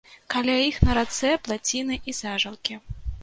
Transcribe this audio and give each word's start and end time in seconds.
Каля 0.33 0.55
іх 0.69 0.77
на 0.87 0.95
рацэ 0.99 1.33
плаціны 1.47 1.99
і 2.13 2.17
сажалкі. 2.23 2.79